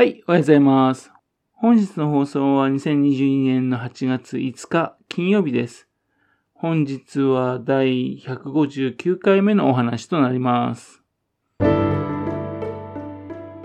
[0.00, 1.12] はい、おはようございます。
[1.52, 5.88] 本日の放送は2022年の8月5日金曜日です。
[6.54, 11.02] 本日は第159回目のお話となります。
[11.58, 11.66] こ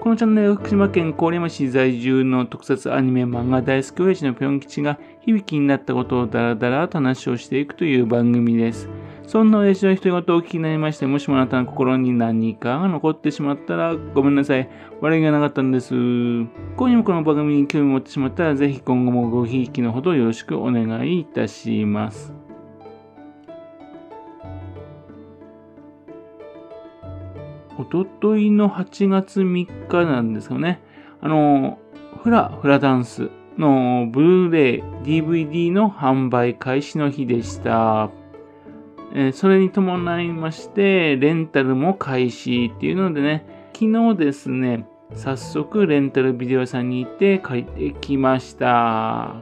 [0.10, 8.90] のチャンネルは福島県郡山市在住の特撮アニメ漫画大好き親父のぴょん吉が響きになったことをダラダラと話をしていくという番組です。
[9.28, 14.70] そんな親父の独り言をお聞きになりまして、もしもあなたの心に何かが残ってしまったらごめんなさい。
[15.02, 15.94] 悪気がなかったんです。
[15.94, 22.34] 今夜もこの番組に興味を持ってしまったら、ぜひ今後もごひいきのほどよろしくお願いいたします。
[27.78, 30.82] おとといの8月3日なんですよね。
[31.20, 31.80] あの、
[32.24, 38.12] フラフラダンスのブルーレイ DVD の販売開始の日でした。
[39.18, 49.36] えそれに伴いまして、レンタルも開始っていうのでね、昨日ですね、早速レンタルビデオ屋さんに行って借りてきました。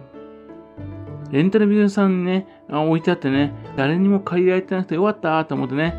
[1.31, 5.95] レンタルビデオ屋さんにね、あ置いてあってね、誰にも借りられてなくてよかったと思ってね、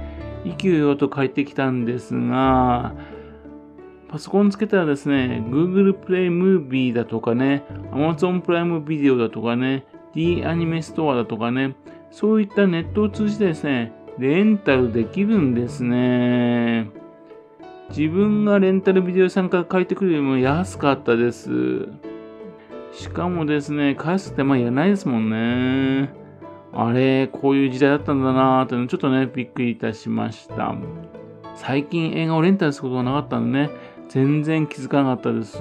[0.56, 2.94] 勢いよと借りてきたんですが、
[4.09, 11.75] パソコンつけたらですね、Google プレイムービーだとかね、Amazon プライムビデオだとかね、D アニメストアだとかね、
[12.14, 16.88] そういったネットを通じてですね、レンタルできるんですね。
[17.88, 21.88] 自分がレンタルビデオ屋さんから借りてくるよりも安かったです。
[22.92, 26.14] しかもですね、返す手間いらないですもんね。
[26.72, 30.72] あれ、こういう時代だったんだなーってのちょっとね、びっくりいたしました。
[31.56, 33.70] 最近映画をレンタルすることがなかったんでね、
[34.08, 35.58] 全然気づかなかったです。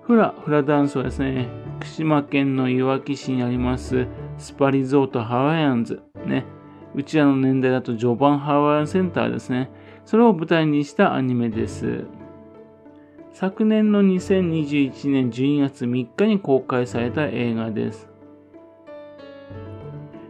[0.00, 4.06] フラ、フラダンスはですね、福島県のいわき市にあります
[4.38, 6.02] スパリゾートハワイアンズ。
[6.24, 6.44] ね。
[6.94, 9.70] うちらの年代だとジョバンハワイアンセンターですね。
[10.06, 12.04] それを舞台にしたアニメです。
[13.32, 18.08] 昨年の2021年12月3日に公開された映画です。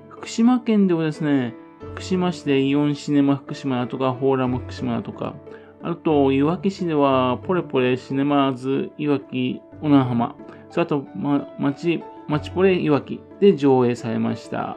[0.09, 1.55] 福島県ではですね、
[1.95, 5.37] 福島市でイオンシネマ福島だとか、フォーラム福島だとか、
[5.83, 10.35] あと、いわき市では、ポレポレシネマーズいわき小名浜、
[10.77, 14.77] それあと、ま、町、町ポレいわきで上映されました。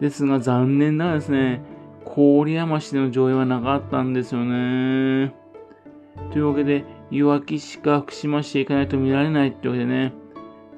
[0.00, 1.60] ですが、残念ながらですね、
[2.06, 5.34] 郡山市での上映はなかったんですよね。
[6.32, 10.14] というわけで、いわき市か福島市へ行かないと見られないってわけでね。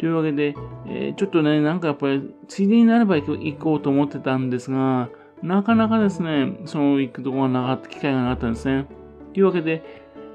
[0.01, 0.57] というわけで、
[0.89, 5.09] えーちょっとね、なんかやっぱり、ついでになれば行こう行こうと思ってたんですが、
[5.41, 8.87] なかなかですね、その行くところがなかった、機会がなかったんですね。
[9.35, 9.85] というわけで、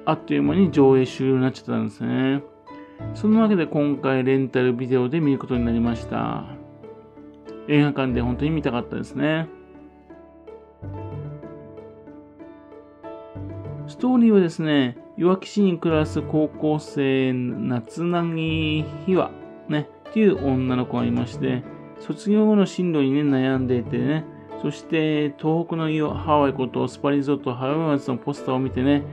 [0.06, 2.42] あっという間に上映終了になっちゃったんですね。
[3.14, 6.46] そのわけで今回レンタルビデオで見ることになりました。
[7.68, 9.48] 映画館で本当に見たかったですね。
[13.88, 19.32] ストーリーはですね、いわき市に暮らす高校生、夏凪ひわ、
[19.68, 21.64] ね、っていう女の子がいまして、
[22.00, 24.26] 卒業後の進路にね、悩んでいてね、
[24.62, 29.04] そして東北のハワイことスパリゾートハワイマンズのポスターを見てね、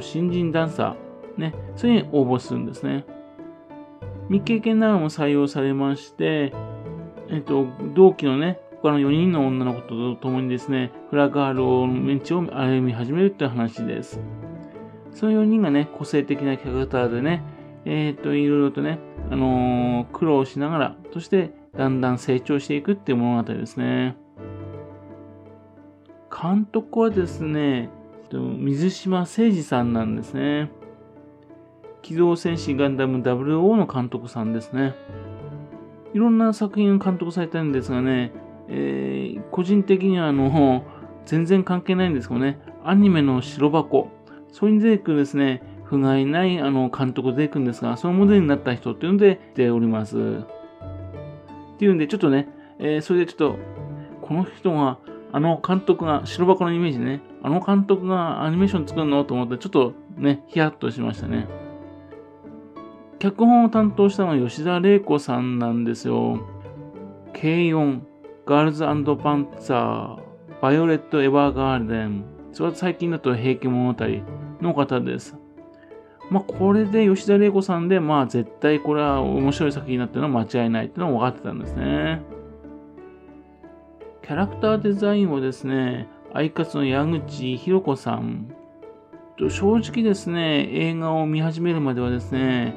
[0.00, 3.04] 新人ダンサー、ね、それに応募するんですね。
[4.28, 6.52] 未経験ながらも採用されまして、
[7.30, 14.20] えっと、同期のね、他の4人の女の子と共にですね、フラガールの道を歩み始めるという話です。
[15.12, 17.42] その4人がね、個性的なキャラクターでね、
[17.84, 18.98] えっ、と、いろいろとね、
[19.30, 24.16] あのー苦労しながら、そしてだんだん成長していくっていう物語ですね。
[26.30, 27.88] 監督はですね、
[28.30, 30.70] 水島誠二さんなんですね。
[32.02, 34.94] 機動戦士ガンダム00の監督さんですね。
[36.14, 38.32] いろんな作品を監督されてるんですがね、
[38.68, 40.84] えー個人的にはあの、
[41.26, 44.08] 全然関係ないんですけどね、アニメの白箱、
[44.52, 50.16] それに出てくるですね、不甲斐ないあの監督が出てくんですが、そのモデルになった人っていうので出ております。
[50.16, 52.48] っていうんで、ちょっとね、
[52.78, 53.58] えーそれでちょっと、
[54.22, 54.98] この人が、
[55.32, 59.24] あの監督が、白箱のイメージね、あの監督がアニメーション作るの？
[59.24, 61.46] と思って、ちょっとね、ヒヤッとしましたね。
[63.18, 66.40] 脚本を担当したのは吉田玲子さんなんですよ。
[67.32, 68.06] 軽音、
[68.46, 68.92] ガールズパ
[69.34, 70.20] ンツァー、
[70.62, 74.04] バイオレット・エヴァーガーデン、それは最近だと平家物語
[74.60, 75.36] の方です。
[76.30, 82.22] まあ、これで吉田玲子さんで、まあ、絶対これは面白い作品になってるのは間違いないっていうのは分かってたんですね。
[84.22, 88.54] キャラクターデザインはですね、アイカツの矢口博子さん。
[89.48, 92.74] 正直ですね、映画を見始めるまではですね、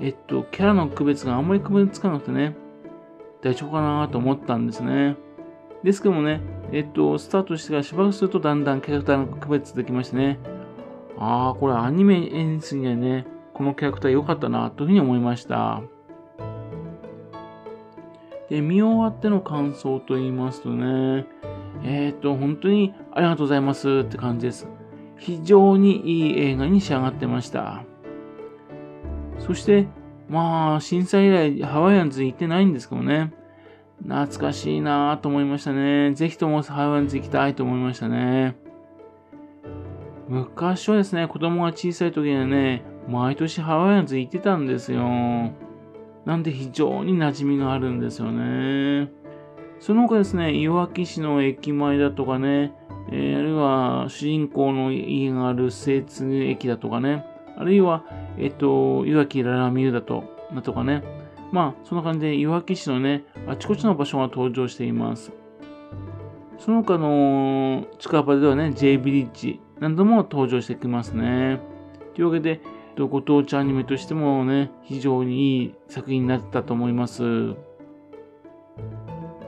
[0.00, 2.56] えっと、キャラの区別があんまり区別つかなくてね、
[3.42, 5.16] 大丈夫かなと思ったんですね。
[5.82, 6.40] ですけどもね、
[6.72, 10.38] えっと、スタートしてからしばらくするとだんだんキャラクターの区別できましてね、
[11.18, 15.82] ああ、これアニメ演出にはね、このキャラクター良かったな、というふうに思いました。
[18.48, 21.26] で、見終わっての感想と言いますとね、
[21.82, 24.68] えっ、と、本当にありがとうございますって感じです。
[25.16, 27.82] 非常にいい映画に仕上がってました。
[29.38, 29.86] そして、
[30.28, 33.32] まあ、震災以来ハワイアンズ行ってないんですけどね。
[34.02, 36.12] 懐かしいなぁと思いましたね。
[36.14, 38.56] ぜひともハワイアンズ行きたいと思いましたね。
[40.28, 45.02] 昔はですね、子供が小さい時にはね、毎年ハワイアンズ行ってたんですよ。
[46.26, 49.10] なんで非常に馴染みがあるんですよね。
[49.80, 52.74] その他ですね、いわき市の駅前だとかね、
[53.10, 57.24] えー、あるいは主人公の家がある精通駅だとかね、
[57.58, 58.04] あるいは、
[58.38, 60.22] えっと、いわきララミューだと、
[60.54, 61.02] だとかね、
[61.50, 65.32] まあ、そんな感じで、いわき市のね、あちこちの場所が登場しています。
[66.58, 71.60] その他の近場ではね、J ビリッジなども登場してきますね。
[72.14, 72.60] というわけで、
[72.96, 77.54] ご当地アニメとしてもね、非常にいい作品になったと思います。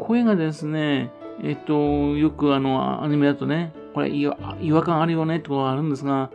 [0.00, 1.10] 声がですね、
[1.42, 1.72] えっと、
[2.16, 6.30] よくあの、アニメだとね、これ違和感あるよねってことがあるんですが、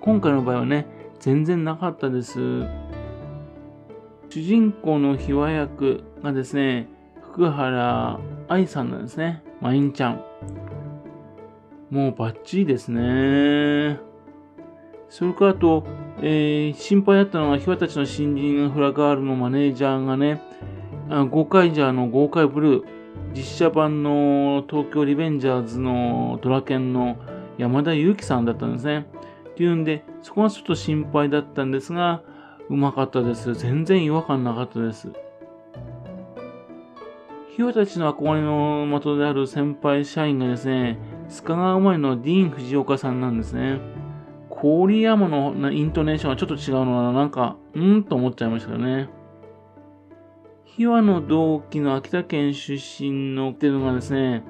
[0.00, 0.86] 今回の場合はね、
[1.22, 2.66] 全然なかったです。
[4.28, 6.88] 主人公の秘話役がですね、
[7.22, 9.44] 福原愛さんなんですね。
[9.60, 10.24] マインちゃん。
[11.90, 14.00] もうバッチリですね。
[15.08, 15.84] それからあと、
[16.22, 20.42] えー、心配だったのは、ひわたちの新人フラガールのマネージャーがね、
[21.08, 22.84] あゴーカイジャーのゴーカイブルー、
[23.32, 27.16] 実写版の東京リベンジャーズのドラケンの
[27.58, 29.06] 山田裕貴さんだったんですね。
[29.62, 32.22] っていうんで、そこがちょっと心配だったんですが、
[32.68, 33.54] うまかったです。
[33.54, 35.12] 全然違和感なかったです。
[37.54, 40.98] ひわたちの憧れの的である先輩社員がですね、
[41.28, 43.78] 須賀川生まれのディーン・藤岡さんなんですね。
[44.50, 49.10] 郡山のイントネーションがちょっと違うのは、なんか、うんと思っちゃいましたね。
[50.64, 54.42] 秘話の同期の秋田県出身のっていうのがですね、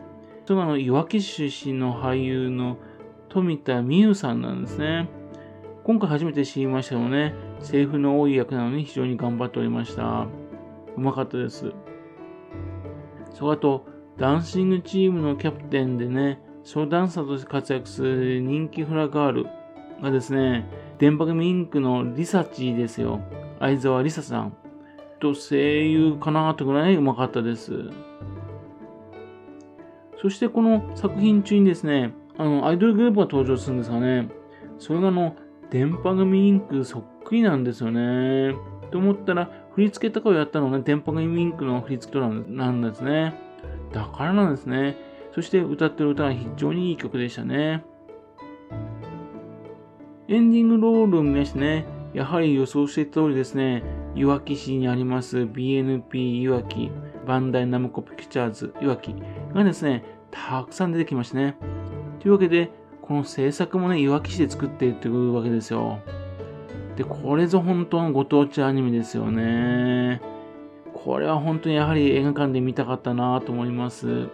[0.46, 2.78] そのいわき出身の俳優の
[3.32, 5.08] 富田美優さんなんですね。
[5.84, 7.34] 今回初めて知りましたよね。
[7.60, 10.26] セリフの多い役なのに非常に頑張っておりました。
[10.98, 11.72] うまかったです。
[13.32, 13.86] それあと、
[14.18, 19.46] ダンシングチームのキャプテンでね、ソロダンサーとして活躍する人気フラガール
[20.02, 20.68] がですね、
[20.98, 23.22] 電波組インクのリサチですよ。
[23.60, 24.54] 相沢リサさん。
[25.20, 25.56] と声
[25.86, 27.72] 優かなとぐらいうまかったです。
[30.20, 34.28] そしてこの作品中にですね、あの、アイドルグループが登場するんですがね、
[34.78, 35.36] それがあの、
[35.70, 38.54] 電波組インクそっくりなんですよね。
[38.90, 43.34] と思ったら、振り付けとかをやったのね、電波組インクの振り付けとなんですね。
[43.92, 44.96] だからなんですね。
[45.34, 47.84] そして歌ってる歌は非常にいい曲でしたね。
[50.28, 53.82] エンディングロールを見ましてね、やはり予想していた通りですね、
[54.14, 56.90] いわき市にあります BNP いわき、
[57.26, 59.14] バンダイナムコピクチャーズいわき
[59.54, 61.56] がですね、たくさん出てきましたね。
[62.22, 62.70] というわけで、
[63.00, 65.98] この制作もね、いわき市で作っているというわけですよ。
[66.94, 70.22] で、これぞ本当のご当地アニメですよね。
[70.94, 74.28] これは本当にやはり映画館で見たかったなと思います。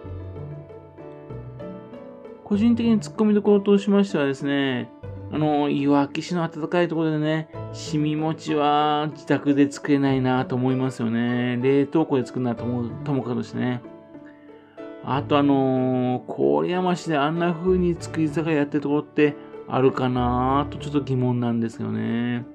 [2.43, 4.91] 個人的に突っ込みどころとしましてはですね、
[5.31, 11.57] あの、いわき市の暖かいところでね、しみ餅は自宅で作れないなと思いますよね。
[11.59, 13.81] 冷凍庫で作るなと思う、ともかくしてね。
[15.11, 19.35] あとあのー、郡山市であんな風に作り酒屋やってるところって
[19.67, 22.45] あるかなとちょっと疑問なんですよね。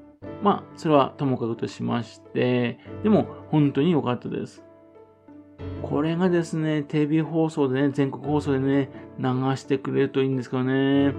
[0.41, 4.63] まあ、それはともかくとしまして、でも本当に良かったです。
[5.83, 11.13] これがですね、テレビ放送でね、全国放送でね、流してくれるといいんですけどね。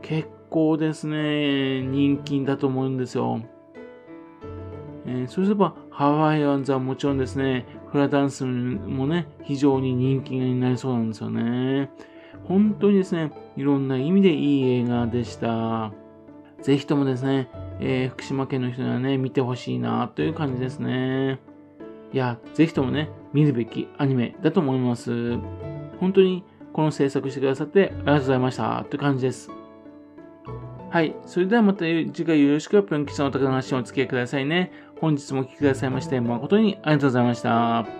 [0.00, 3.40] 結構ですね、人気だと思うんですよ。
[5.06, 11.90] えー、そうすれば、ハワイアンズはもちろんですね、フラダンスもね、非常に人気になりそうなんですよね。
[12.44, 15.92] 本当にですね、いろんな意味でいい映画でした。
[16.62, 17.48] ぜひともですね、
[17.80, 21.40] えー、福島県の人にはね、見てほしいなという感じですね。
[22.12, 25.36] いや、ぜひともね、見るべきアニメだと思います。
[26.00, 29.50] 本当にこの制作してくださってありがとうございましたという感じです。
[30.90, 31.14] はい。
[31.26, 34.72] それではまた次回よろしくぴょんのお宝の話をお付き合いくださいね。
[35.00, 37.97] 本日もお聴きくださいまして誠にありがとうございました。